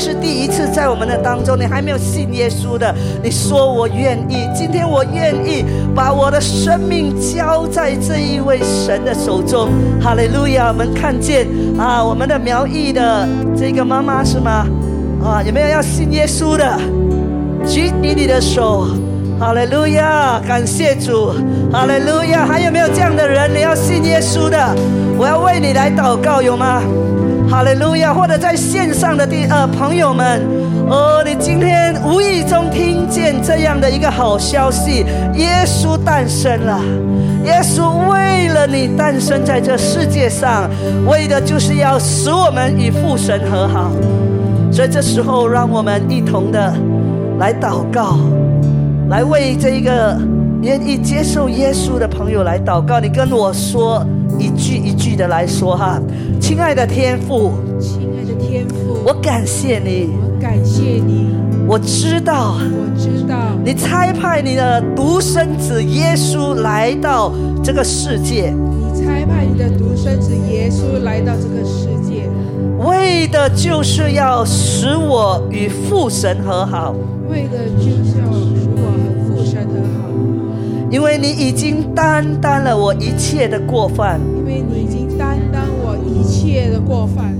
[0.00, 5.62] 是第一次在我们的当中，你还没有信耶稣的，你说我愿意，今天我愿意
[5.94, 9.68] 把我的生命交在这一位神的手中。
[10.00, 10.68] 哈利路亚！
[10.68, 11.46] 我们看见
[11.78, 14.66] 啊，我们的苗裔的这个妈妈是吗？
[15.22, 16.80] 啊，有没有要信耶稣的？
[17.66, 18.86] 举起你的手。
[19.38, 21.32] 哈利路亚，感谢主，
[21.70, 22.46] 哈利路亚。
[22.46, 23.50] 还有没有这样的人？
[23.54, 24.74] 你要信耶稣的，
[25.18, 26.82] 我要为你来祷告，有吗？
[27.50, 28.14] 哈利路亚！
[28.14, 30.40] 或者在线上的第呃朋友们，
[30.88, 36.80] 哦，你今天无意中听见这样的一个好消息，耶稣诞生了。
[37.44, 40.70] 耶稣为了你诞生在这世界上，
[41.08, 43.90] 为的就是要使我们与父神和好。
[44.70, 46.72] 所以这时候，让我们一同的
[47.40, 48.16] 来祷告，
[49.08, 50.16] 来为这一个
[50.62, 53.00] 愿意接受耶稣的朋友来祷告。
[53.00, 54.04] 你跟我说
[54.38, 56.00] 一句一句的来说哈，
[56.40, 61.34] 亲爱的天父，亲爱的天父，我感谢你，我感谢你，
[61.66, 63.36] 我知道，我知道。
[63.64, 67.32] 你差派你的独生子耶稣来到
[67.62, 72.28] 这个世界，你差派你的独生子耶稣来到这个世界，
[72.78, 76.94] 为的就是要使我与父神和好，
[77.28, 78.30] 为的就是要
[80.90, 87.32] 因为你已经担当了我一切的过犯，因为你已经担当我一切的过犯，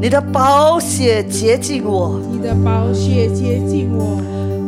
[0.00, 2.20] 你的宝血洁净我。
[2.30, 4.20] 你的宝血洁净我，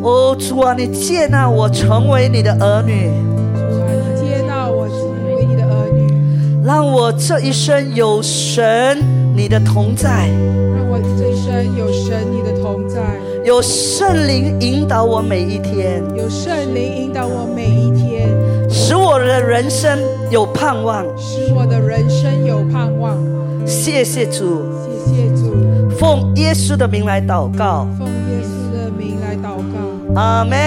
[0.02, 3.10] 哦，主啊，你接纳我成为你的儿女，
[3.54, 4.96] 主啊，你接纳我成
[5.26, 8.98] 为你的儿女，让我这一生有神
[9.36, 10.28] 你的同在，
[10.74, 13.00] 让我这一生有神你的同在，
[13.44, 18.05] 有圣灵引导我每一天，有圣灵引导我每一天，
[18.88, 19.98] 使我的人生
[20.30, 21.04] 有盼望。
[21.18, 23.18] 使我的人生有盼望。
[23.66, 24.62] 谢谢主，
[25.04, 27.88] 谢谢主，奉耶稣的名来祷告。
[30.16, 30.58] 阿门，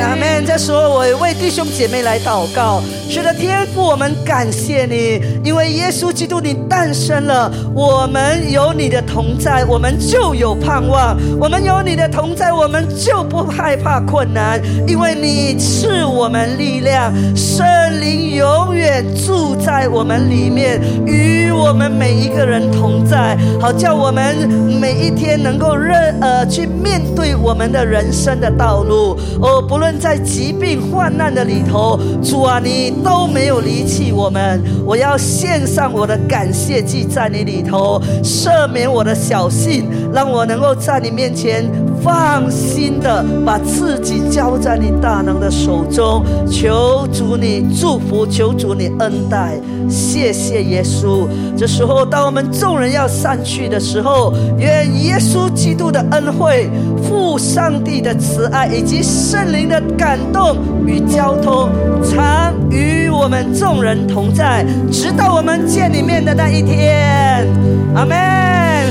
[0.00, 0.46] 阿门。
[0.46, 2.80] 这时候，我也为弟兄姐妹来祷告。
[3.10, 17.66] 是的，天父，我们感谢你，因为耶稣基督你诞生了，我们有你的同在，我们就有盼望；我们有你的同在，我们就不害怕困难，因为你赐我们力量，圣
[18.00, 24.48] 灵永远住在我们里面，与我们每一个人同在，好叫我们
[24.80, 29.16] 每一天能够认呃去面对我们的人生的道路。
[29.40, 34.62] 哦，不论在疾病患难的里头，主啊，你都没有离弃我们。
[34.84, 41.64] 我要献上我的感谢祭在你里头，赦免我的小信，让我能够在你面前
[42.02, 46.22] 放心的把自己交在你大能的手中。
[46.50, 51.26] 求主你祝福，求主你恩待，谢谢耶稣。
[51.56, 56.68] 这时候，当我们众人要散去的时候，愿耶稣基督的恩惠、
[57.02, 61.70] 父上帝的慈爱以及圣灵的感动与交通，
[62.02, 67.46] 常与我们众人同在，直到我们见你面的那一天。
[67.94, 68.18] 阿门。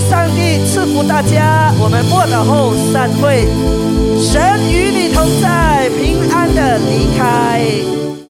[0.10, 3.46] 上帝赐福大家，我们默祷后散会。
[4.18, 8.01] 神与你同在，平安的离开。